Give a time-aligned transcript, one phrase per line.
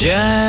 [0.00, 0.39] Just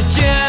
[0.00, 0.39] 时间。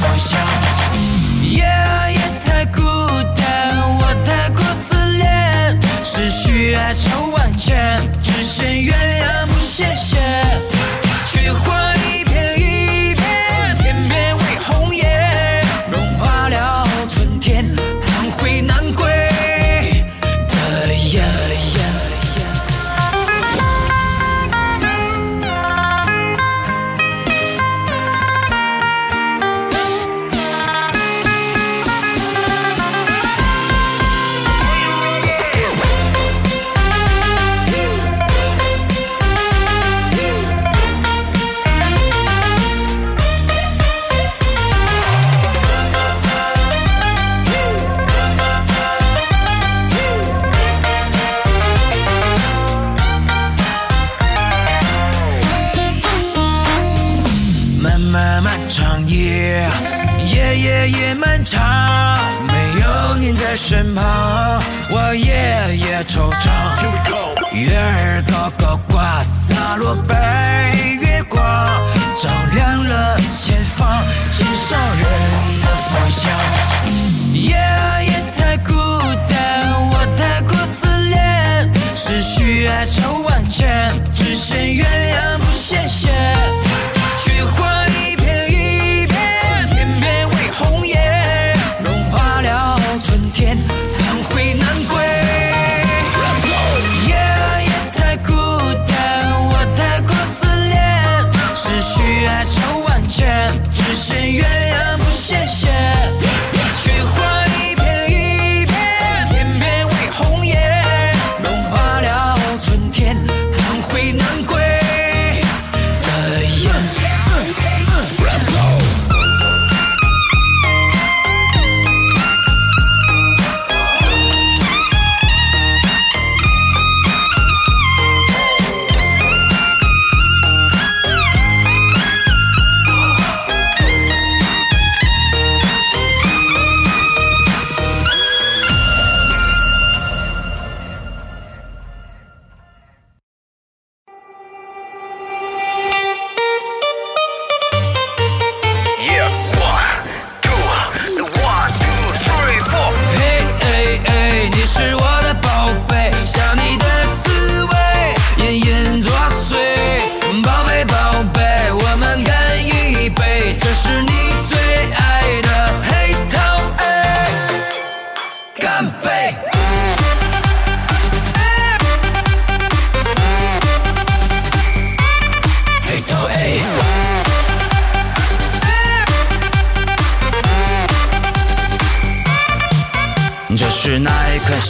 [0.00, 0.40] 方向
[1.42, 2.80] 夜夜太孤
[3.36, 10.69] 单我太过思恋思绪哀愁万千只羡鸳鸯不羡仙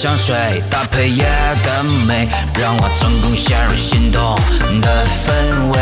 [0.01, 0.35] 香水
[0.71, 1.25] 搭配夜
[1.63, 2.27] 的美，
[2.59, 4.35] 让我成功陷入心动
[4.81, 5.79] 的氛围。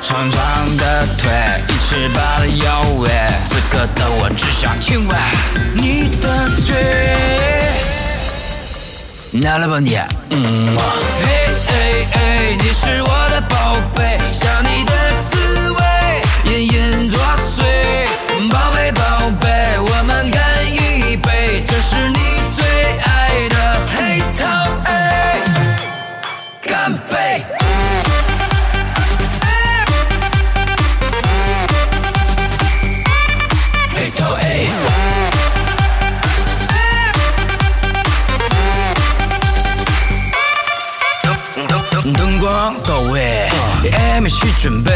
[0.00, 0.40] 长长
[0.78, 1.30] 的腿，
[1.68, 3.10] 一尺八的腰围，
[3.44, 5.14] 此刻的我只想亲吻
[5.74, 6.74] 你的嘴。
[9.32, 9.98] 拿了吧你，
[10.30, 10.40] 嗯
[10.74, 10.82] 嘛，
[11.20, 11.26] 嘿
[11.66, 14.92] 嘿嘿，你是我的宝贝，想你的
[44.48, 44.92] 去准备。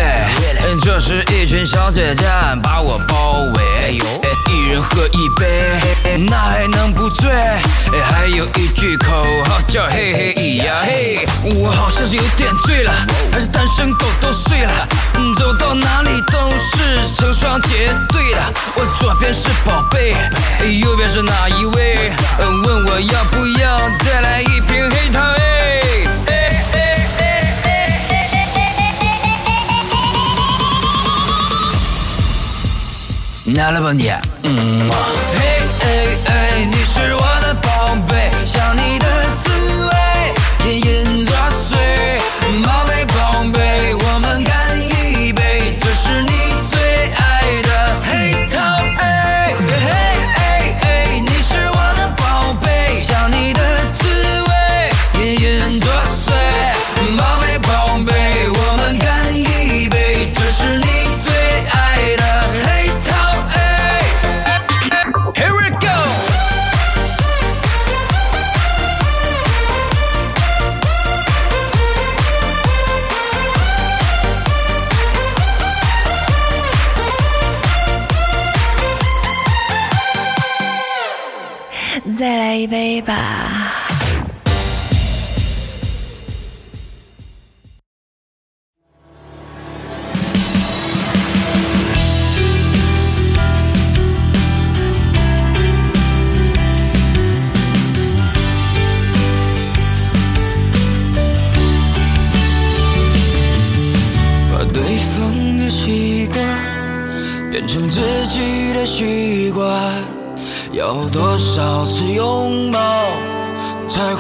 [0.83, 2.25] 这时一群小姐姐
[2.63, 3.99] 把我包围，
[4.51, 7.31] 一人喝一杯，那还能不醉？
[8.03, 9.13] 还有一句口
[9.45, 11.27] 号叫嘿嘿咿呀嘿。
[11.55, 12.93] 我好像是有点醉了，
[13.31, 14.73] 还是单身狗都睡了？
[15.39, 18.41] 走到哪里都是成双结对的。
[18.75, 20.17] 我左边是宝贝，
[20.81, 22.11] 右边是哪一位？
[22.39, 25.23] 问我要不要再来一瓶黑糖？
[33.45, 34.11] 拿了吧你，
[34.45, 34.87] 嗯。
[34.87, 34.95] 嘛，
[35.35, 35.41] 嘿
[35.81, 39.32] 嘿嘿，你是我的宝贝，想你的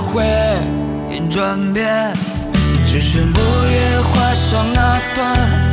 [0.03, 0.23] 会
[1.11, 2.13] 因转变？
[2.87, 5.72] 只是不愿画上那段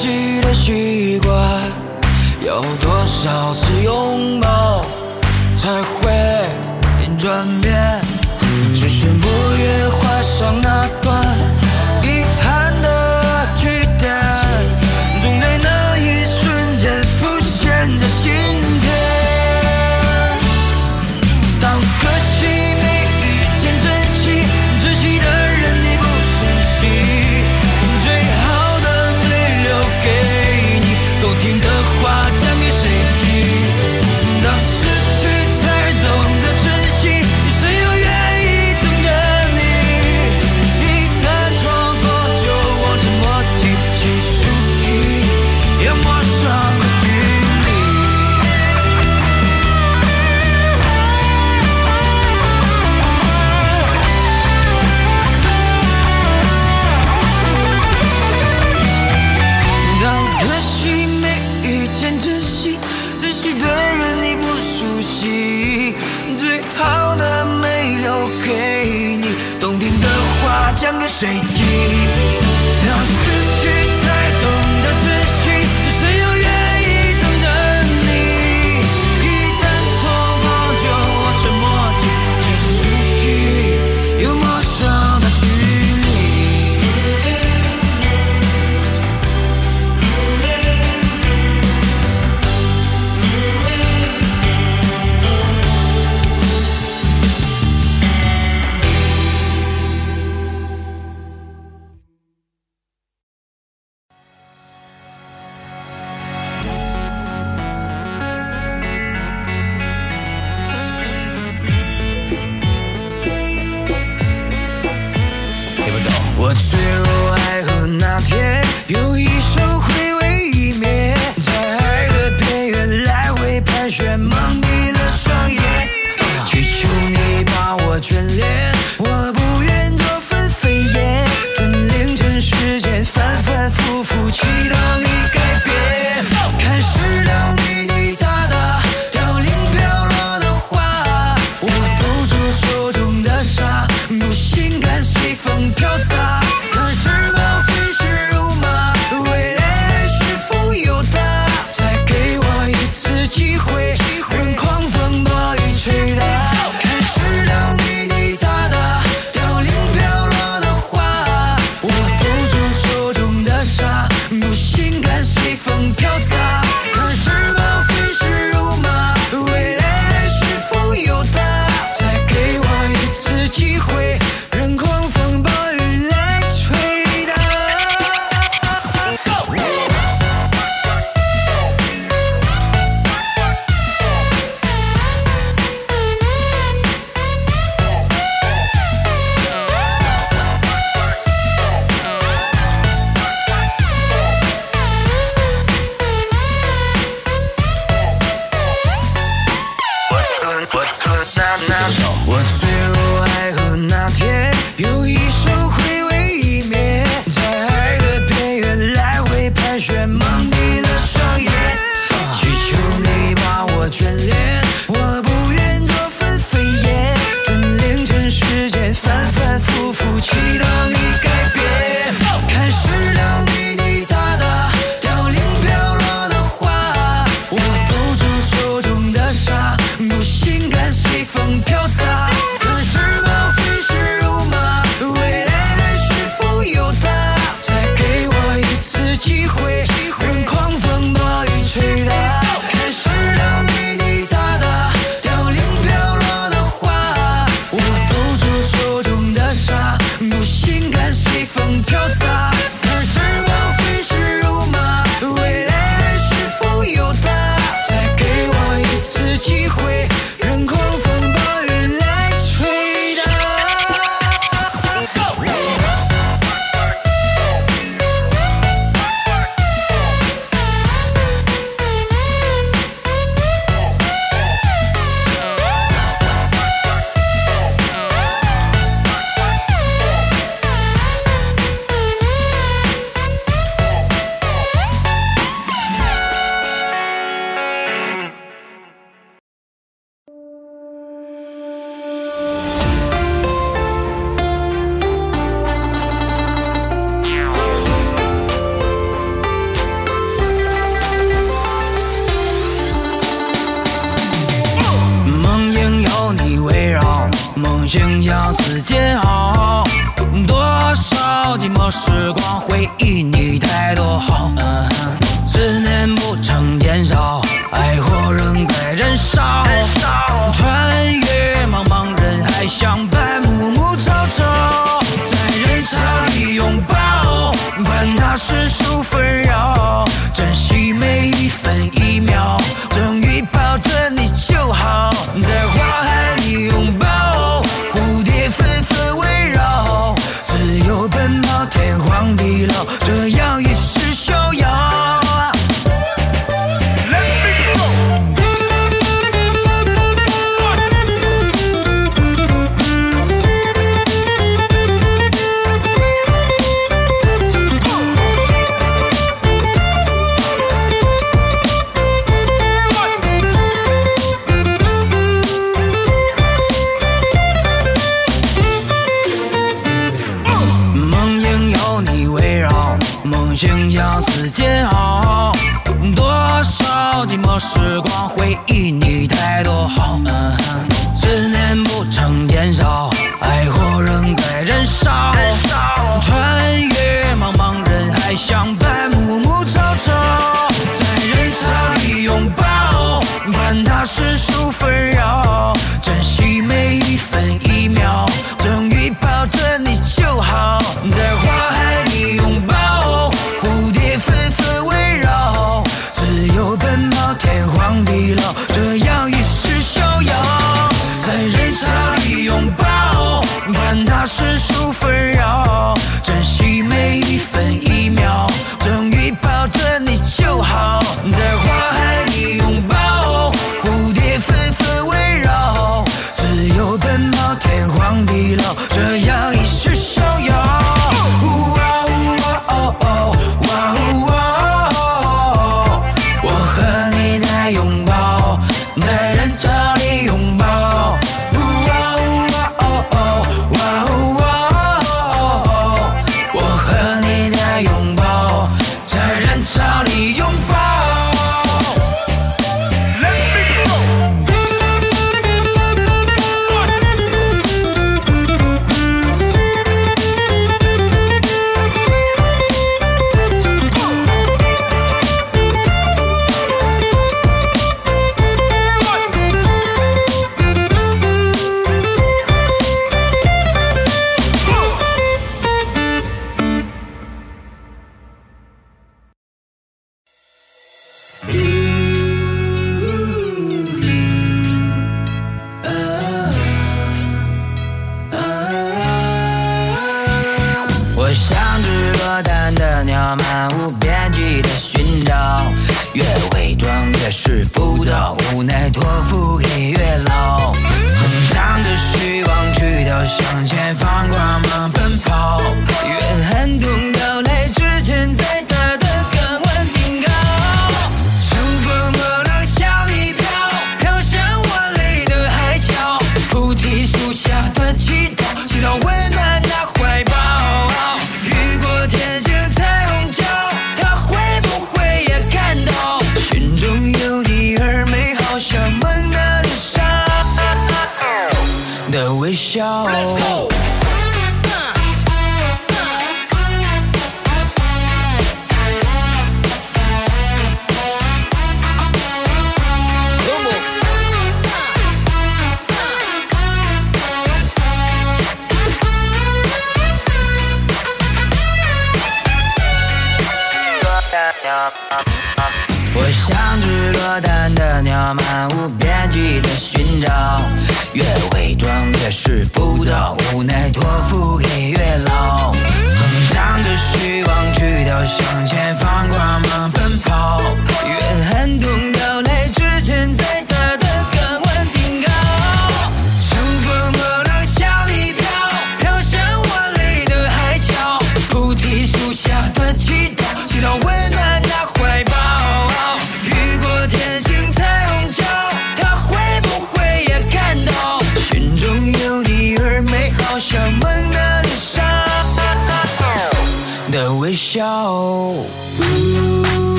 [0.00, 0.29] 己
[70.74, 72.49] 讲给谁听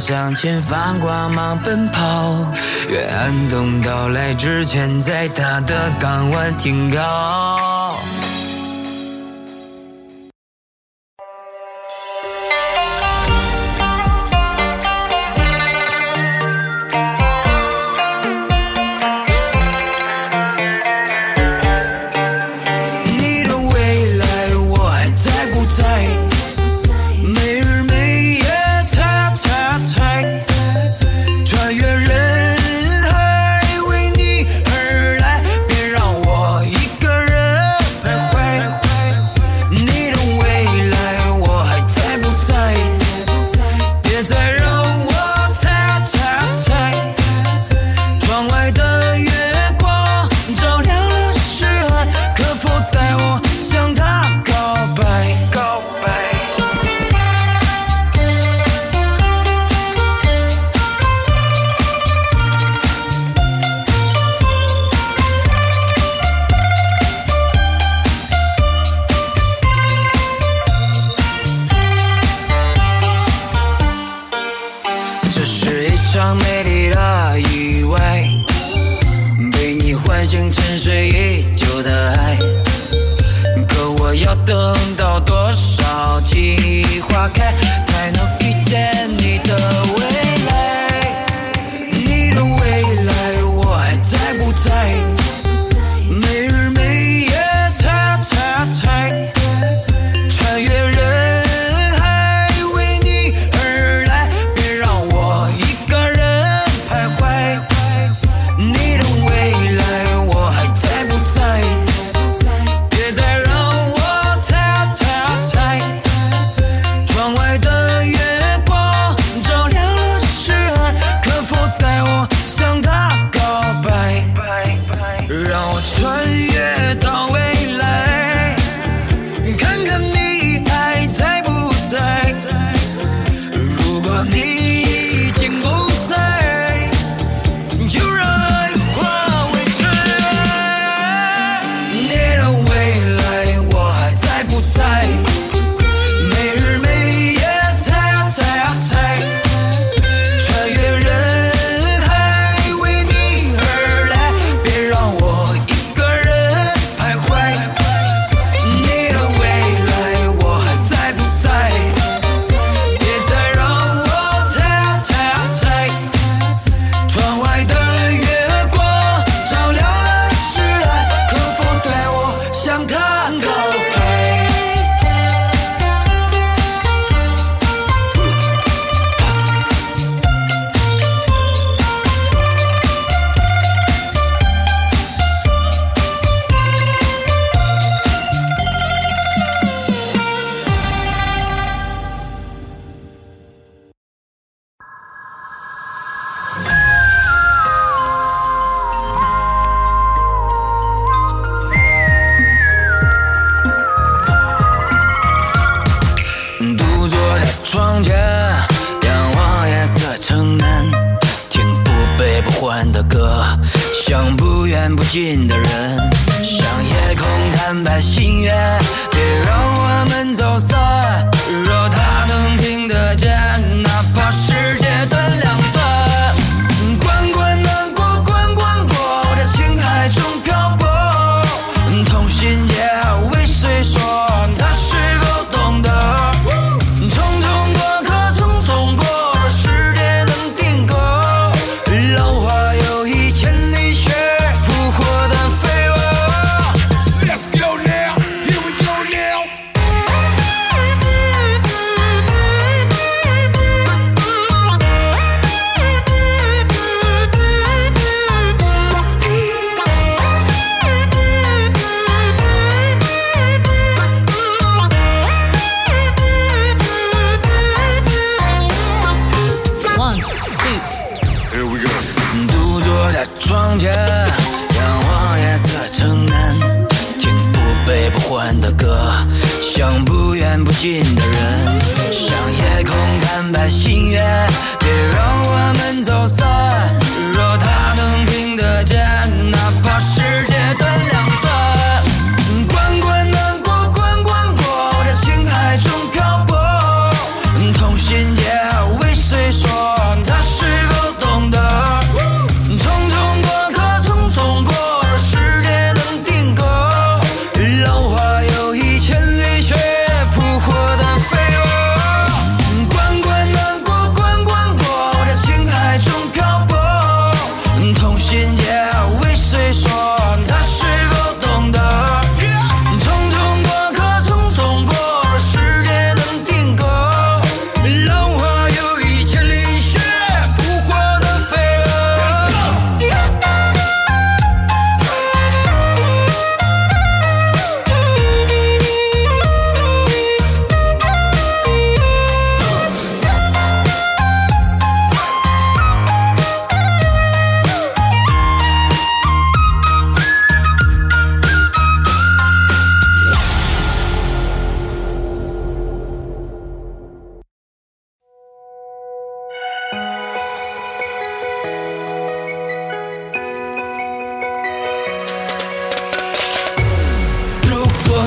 [0.00, 2.34] 向前方光芒奔跑。
[2.88, 7.69] 愿寒冬到来之前在他的港湾停靠。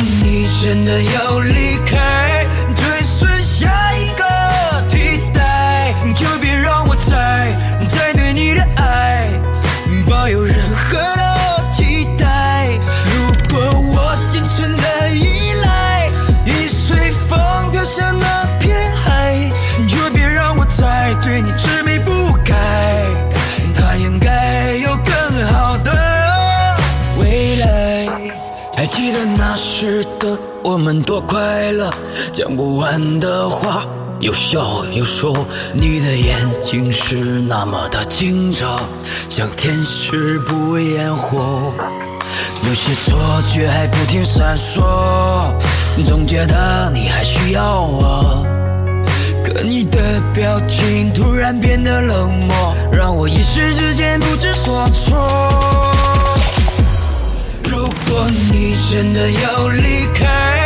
[0.02, 2.23] 你真的要离开。
[29.84, 31.92] 是的，我们多快乐
[32.32, 33.86] 讲不完的话，
[34.22, 35.36] 有笑有说，
[35.74, 38.66] 你的眼睛是那么的清澈，
[39.28, 41.74] 像天使不烟火。
[42.66, 43.20] 有些错
[43.50, 45.52] 觉还不停闪烁，
[46.06, 48.42] 总觉得你还需要我。
[49.44, 50.00] 可你的
[50.34, 55.43] 表情突然变得冷漠，让我一时之间不知所措。
[58.30, 60.63] 你真的要离开，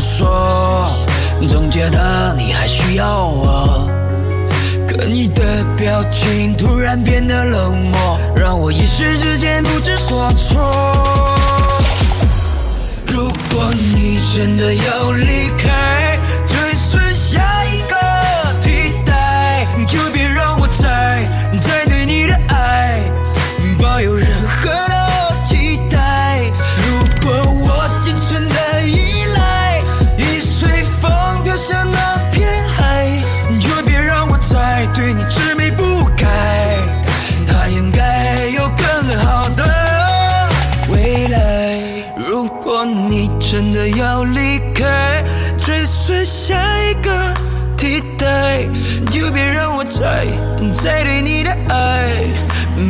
[0.00, 0.88] 说，
[1.46, 3.88] 总觉得你还需要我，
[4.86, 5.42] 可你的
[5.76, 10.70] 表情突然变得冷漠，让我一时之间不知所措。
[13.06, 16.07] 如果你真的要离开，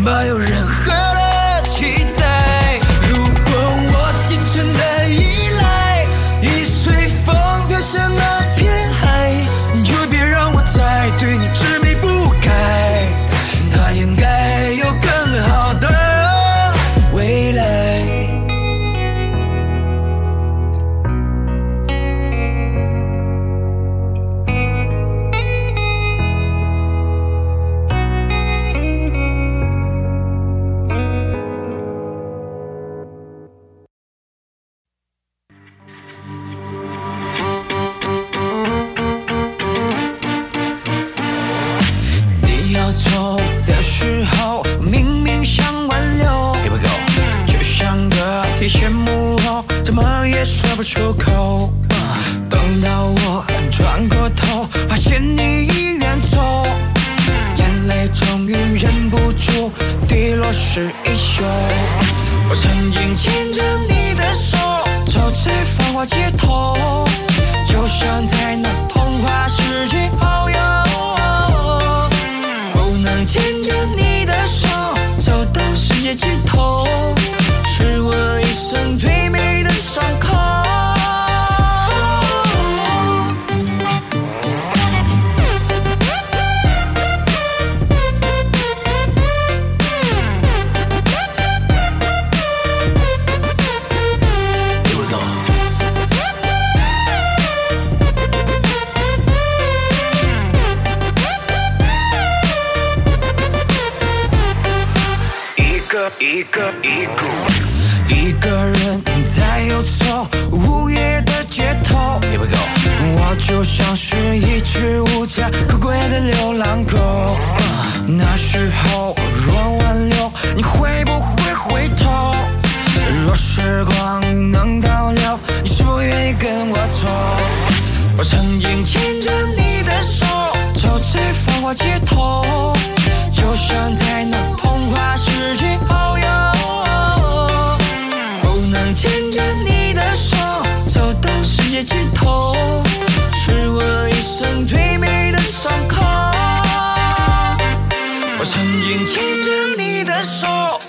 [0.09, 0.38] by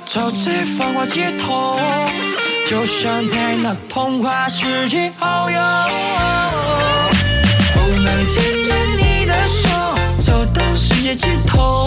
[0.10, 1.78] 走在繁华街头
[2.66, 5.60] 就像在那童话世界遨游。
[7.76, 9.70] 不能牵着你的手
[10.20, 11.86] 走到世界尽头。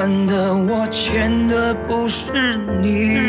[0.00, 3.27] 看的，我欠的不是你。